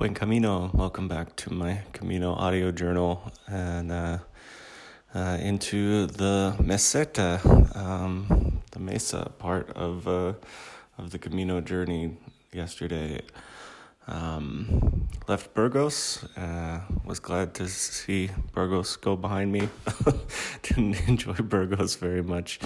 [0.00, 0.70] Buen Camino.
[0.72, 4.18] Welcome back to my Camino audio journal and uh,
[5.14, 7.36] uh, into the Meseta,
[7.76, 10.32] um, the Mesa part of uh,
[10.96, 12.16] of the Camino journey
[12.50, 13.20] yesterday.
[14.10, 16.24] Um, left Burgos.
[16.36, 19.68] Uh, was glad to see Burgos go behind me.
[20.62, 22.58] Didn't enjoy Burgos very much,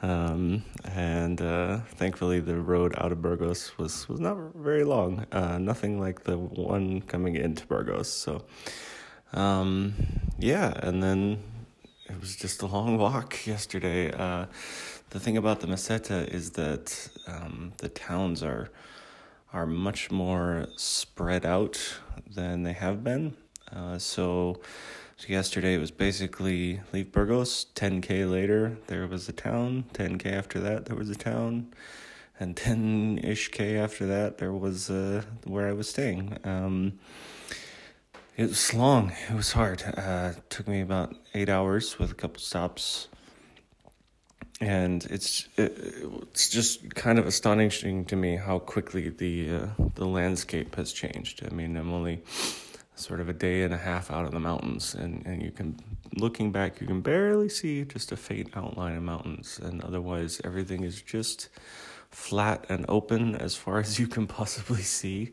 [0.00, 5.26] um, and uh, thankfully the road out of Burgos was was not very long.
[5.30, 8.10] Uh, nothing like the one coming into Burgos.
[8.10, 8.44] So,
[9.34, 9.94] um,
[10.38, 11.42] yeah, and then
[12.08, 14.10] it was just a long walk yesterday.
[14.10, 14.46] Uh,
[15.10, 18.70] the thing about the Meseta is that um, the towns are
[19.52, 22.00] are much more spread out
[22.34, 23.36] than they have been.
[23.74, 24.60] Uh, so,
[25.16, 27.66] so yesterday it was basically leave Burgos.
[27.74, 29.84] 10k later there was a town.
[29.94, 31.68] 10k after that there was a town,
[32.38, 36.38] and 10 ish k after that there was uh, where I was staying.
[36.44, 36.98] Um,
[38.36, 39.12] it was long.
[39.28, 39.82] It was hard.
[39.82, 43.08] Uh, it took me about eight hours with a couple stops
[44.60, 50.74] and it's it's just kind of astonishing to me how quickly the uh, the landscape
[50.76, 51.46] has changed.
[51.48, 52.22] I mean, I'm only
[52.96, 55.76] sort of a day and a half out of the mountains, and, and you can
[56.16, 60.82] looking back, you can barely see just a faint outline of mountains, and otherwise everything
[60.84, 61.48] is just
[62.10, 65.30] flat and open as far as you can possibly see.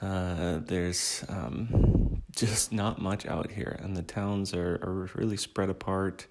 [0.00, 5.70] Uh, there's um, just not much out here, and the towns are, are really spread
[5.70, 6.26] apart.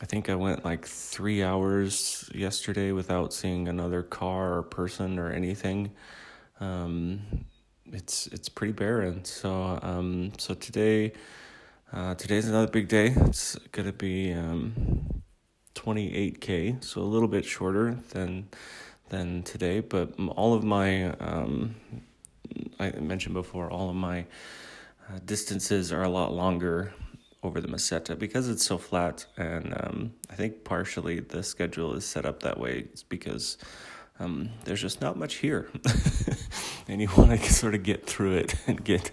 [0.00, 5.30] I think I went like three hours yesterday without seeing another car or person or
[5.30, 5.90] anything.
[6.60, 7.46] Um,
[7.86, 9.24] it's it's pretty barren.
[9.24, 11.14] So um, so today,
[11.94, 13.14] uh, today's another big day.
[13.16, 15.22] It's gonna be um,
[15.74, 18.48] 28k, so a little bit shorter than
[19.08, 19.80] than today.
[19.80, 21.74] But all of my um,
[22.78, 24.26] I mentioned before, all of my
[25.08, 26.92] uh, distances are a lot longer
[27.46, 29.26] over the Meseta because it's so flat.
[29.36, 32.88] And um, I think partially the schedule is set up that way.
[32.92, 33.56] It's because
[34.18, 35.68] um, there's just not much here,
[36.88, 39.10] and you want to sort of get through it and get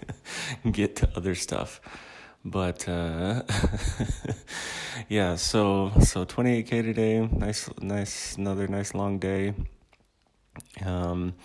[0.72, 1.82] get to other stuff.
[2.46, 3.44] But uh,
[5.10, 7.20] yeah, so so 28k today.
[7.20, 9.54] Nice, nice, another nice long day.
[10.86, 11.36] Um,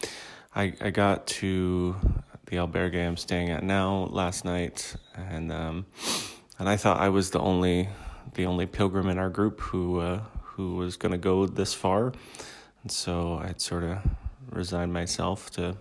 [0.54, 1.96] I I got to
[2.46, 5.86] the albergue I'm staying at now last night, and um,
[6.58, 7.88] and I thought I was the only
[8.34, 12.12] the only pilgrim in our group who uh, who was going to go this far,
[12.82, 13.98] and so I'd sort of
[14.50, 15.76] resigned myself to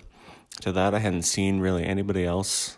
[0.62, 0.94] to that.
[0.94, 2.78] I hadn't seen really anybody else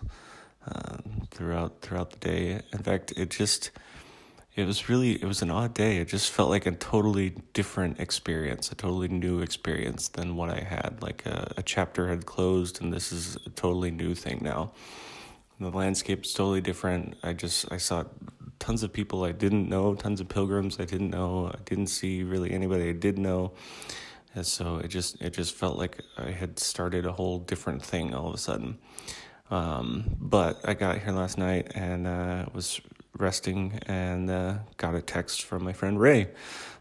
[0.68, 0.98] uh,
[1.32, 2.62] throughout throughout the day.
[2.72, 3.72] In fact, it just
[4.56, 5.98] it was really it was an odd day.
[5.98, 10.62] It just felt like a totally different experience, a totally new experience than what I
[10.62, 11.00] had.
[11.02, 14.72] Like a, a chapter had closed, and this is a totally new thing now
[15.60, 17.18] the landscape's totally different.
[17.24, 18.06] I just I saw
[18.60, 21.52] tons of people I didn't know, tons of pilgrims I didn't know.
[21.54, 23.54] I didn't see really anybody I did know.
[24.36, 28.14] And so it just it just felt like I had started a whole different thing
[28.14, 28.78] all of a sudden.
[29.52, 32.80] Um, but I got here last night and uh, was
[33.18, 36.30] resting and uh, got a text from my friend Ray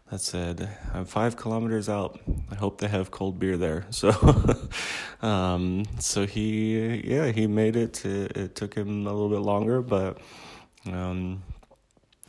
[0.09, 2.19] that said, I'm five kilometers out.
[2.49, 3.85] I hope they have cold beer there.
[3.91, 4.11] So,
[5.21, 8.03] um, so he, yeah, he made it.
[8.05, 8.35] it.
[8.35, 10.17] It took him a little bit longer, but,
[10.91, 11.43] um,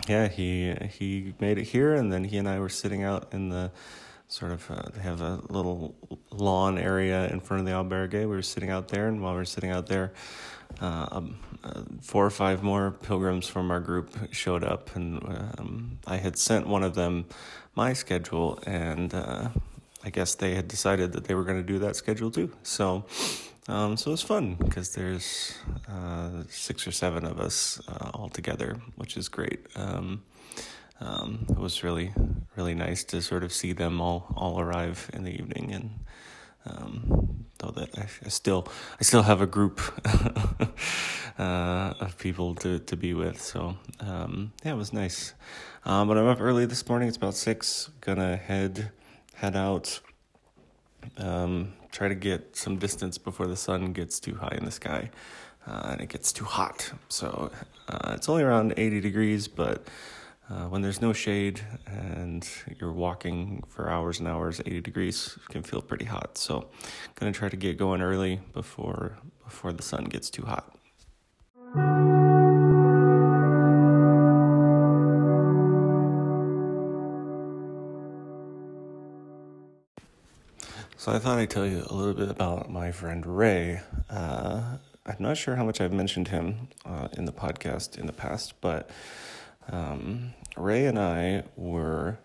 [0.08, 1.94] yeah, he, he made it here.
[1.94, 3.70] And then he and I were sitting out in the
[4.30, 5.94] sort of, uh, they have a little
[6.30, 8.20] lawn area in front of the albergue.
[8.20, 9.08] We were sitting out there.
[9.08, 10.12] And while we were sitting out there,
[10.80, 15.18] uh, um, uh, four or five more pilgrims from our group showed up, and
[15.58, 17.26] um, I had sent one of them
[17.74, 19.48] my schedule, and uh,
[20.04, 22.50] I guess they had decided that they were going to do that schedule too.
[22.62, 23.04] So,
[23.68, 25.54] um, so it was fun because there's
[25.88, 29.66] uh, six or seven of us uh, all together, which is great.
[31.00, 32.12] Um, it was really,
[32.56, 35.90] really nice to sort of see them all all arrive in the evening, and
[36.66, 38.68] um, though that I, I, still
[39.00, 39.80] I still have a group
[41.38, 43.40] uh, of people to to be with.
[43.40, 45.34] So um, yeah, it was nice.
[45.84, 47.08] Um, but I'm up early this morning.
[47.08, 47.90] It's about six.
[48.00, 48.90] Gonna head
[49.34, 50.00] head out.
[51.16, 55.10] Um, try to get some distance before the sun gets too high in the sky
[55.66, 56.92] uh, and it gets too hot.
[57.08, 57.50] So
[57.88, 59.86] uh, it's only around 80 degrees, but
[60.50, 62.48] uh, when there's no shade and
[62.80, 66.36] you're walking for hours and hours, 80 degrees can feel pretty hot.
[66.36, 66.68] So,
[67.14, 70.74] gonna try to get going early before before the sun gets too hot.
[80.96, 83.80] So I thought I'd tell you a little bit about my friend Ray.
[84.10, 84.76] Uh,
[85.06, 88.60] I'm not sure how much I've mentioned him uh, in the podcast in the past,
[88.60, 88.90] but
[89.70, 92.18] um, Ray and I were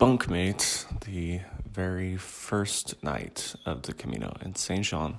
[0.00, 1.40] bunkmates the
[1.70, 5.16] very first night of the Camino in Saint Jean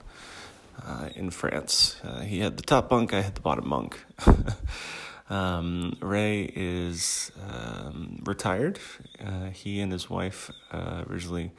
[0.86, 1.98] uh, in France.
[2.04, 4.04] Uh, he had the top bunk, I had the bottom bunk.
[5.30, 8.80] um, Ray is um, retired.
[9.24, 11.52] Uh, he and his wife uh, originally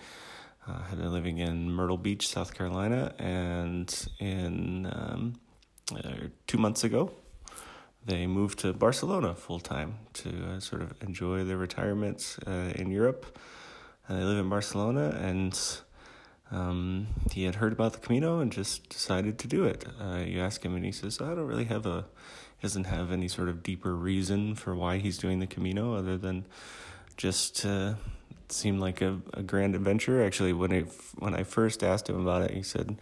[0.67, 5.35] uh, had been living in Myrtle Beach, South Carolina, and in um,
[5.95, 7.13] uh, two months ago,
[8.07, 12.91] they moved to Barcelona full time to uh, sort of enjoy their retirement uh, in
[12.91, 13.39] Europe.
[14.09, 15.59] And they live in Barcelona, and
[16.53, 19.85] um, he had heard about the Camino and just decided to do it.
[20.01, 22.05] Uh, you ask him, and he says, "I don't really have a."
[22.59, 26.17] He doesn't have any sort of deeper reason for why he's doing the Camino other
[26.17, 26.47] than
[27.17, 27.95] just uh,
[28.49, 30.25] seemed like a, a grand adventure.
[30.25, 30.81] Actually, when I
[31.19, 32.97] when I first asked him about it, he said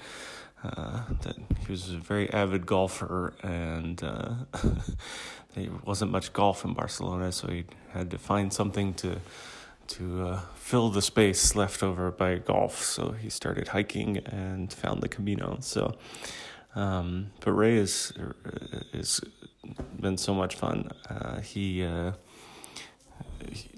[0.64, 4.34] uh, that he was a very avid golfer and uh,
[5.55, 9.20] there wasn't much golf in Barcelona, so he had to find something to
[9.87, 12.82] to uh, fill the space left over by golf.
[12.82, 15.58] So he started hiking and found the Camino.
[15.61, 15.94] So,
[16.75, 18.12] um, but Ray is
[18.94, 19.20] is
[20.00, 20.90] been so much fun.
[21.08, 22.12] Uh, he, uh,
[23.50, 23.70] he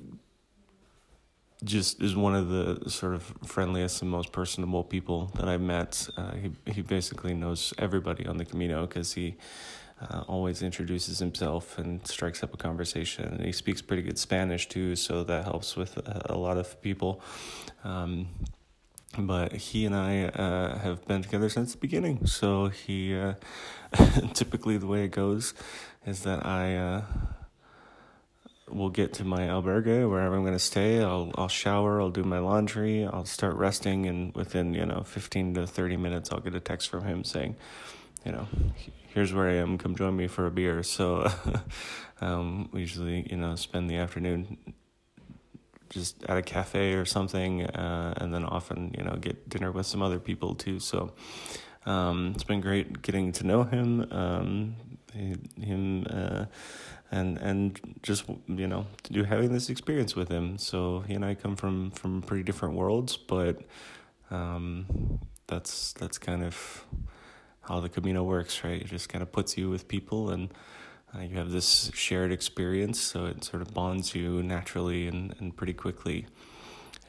[1.66, 6.08] just is one of the sort of friendliest and most personable people that I've met.
[6.16, 9.36] Uh, he he basically knows everybody on the Camino because he
[10.00, 13.24] uh, always introduces himself and strikes up a conversation.
[13.24, 16.80] And he speaks pretty good Spanish too, so that helps with a, a lot of
[16.82, 17.20] people.
[17.84, 18.28] Um,
[19.18, 22.26] but he and I uh, have been together since the beginning.
[22.26, 23.34] So he uh,
[24.34, 25.54] typically the way it goes
[26.04, 27.02] is that I
[28.70, 31.02] we'll get to my albergue wherever I'm going to stay.
[31.02, 35.54] I'll I'll shower, I'll do my laundry, I'll start resting, and within you know 15
[35.54, 37.56] to 30 minutes, I'll get a text from him saying,
[38.24, 38.48] you know,
[39.08, 39.78] here's where I am.
[39.78, 40.82] Come join me for a beer.
[40.82, 41.30] So
[42.20, 44.74] um, we usually you know spend the afternoon
[45.88, 49.86] just at a cafe or something, uh, and then often you know get dinner with
[49.86, 50.80] some other people too.
[50.80, 51.12] So.
[51.84, 54.08] Um, it's been great getting to know him.
[54.10, 54.74] Um,
[55.14, 56.46] him uh,
[57.10, 60.58] and and just you know to do having this experience with him.
[60.58, 63.60] So he and I come from from pretty different worlds, but
[64.30, 66.84] um, that's that's kind of
[67.62, 68.80] how the Camino works, right?
[68.80, 70.50] It just kind of puts you with people and.
[71.14, 75.56] Uh, you have this shared experience, so it sort of bonds you naturally and, and
[75.56, 76.26] pretty quickly.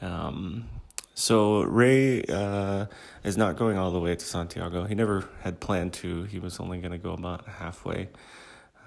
[0.00, 0.68] Um,
[1.14, 2.86] so Ray uh,
[3.24, 4.84] is not going all the way to Santiago.
[4.84, 6.22] He never had planned to.
[6.22, 8.08] He was only going to go about halfway.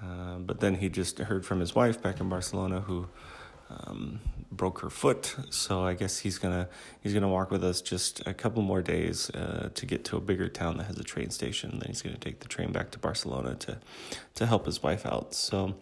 [0.02, 3.08] Uh, but then he just heard from his wife back in Barcelona who
[3.70, 4.20] um,
[4.50, 5.34] broke her foot.
[5.50, 6.68] So I guess he's gonna
[7.00, 10.20] he's gonna walk with us just a couple more days uh, to get to a
[10.20, 11.78] bigger town that has a train station.
[11.78, 13.78] Then he's gonna take the train back to Barcelona to
[14.34, 15.34] to help his wife out.
[15.34, 15.74] So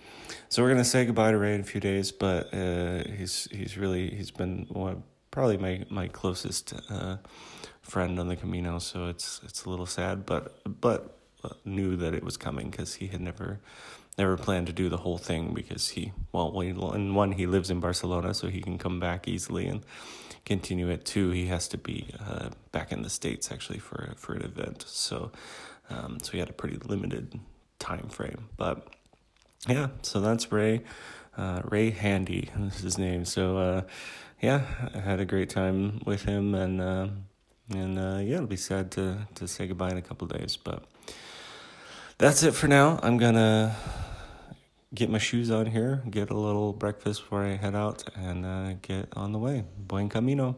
[0.49, 2.13] so we're gonna say goodbye to Ray in a few days.
[2.13, 7.17] But uh, he's he's really he's been one, probably my my closest uh,
[7.83, 8.79] friend on the Camino.
[8.79, 11.17] So it's it's a little sad, but but
[11.65, 13.61] knew that it was coming because he had never
[14.21, 17.81] never planned to do the whole thing because he, well, in one, he lives in
[17.81, 19.81] Barcelona, so he can come back easily and
[20.45, 21.05] continue it.
[21.05, 24.85] Two, he has to be uh, back in the States actually for, for an event.
[24.87, 25.33] So,
[25.89, 27.41] um, so he had a pretty limited
[27.79, 28.51] time frame.
[28.59, 28.87] But
[29.67, 30.83] yeah, so that's Ray.
[31.37, 33.25] Uh, Ray Handy is his name.
[33.25, 33.83] So, uh,
[34.43, 34.63] yeah,
[34.95, 37.09] I had a great time with him, and uh,
[37.75, 40.85] and uh, yeah, it'll be sad to to say goodbye in a couple days, but
[42.19, 42.99] that's it for now.
[43.03, 43.77] I'm gonna
[44.95, 48.73] get my shoes on here, get a little breakfast before I head out, and uh,
[48.83, 49.65] get on the way.
[49.79, 50.57] Buen camino.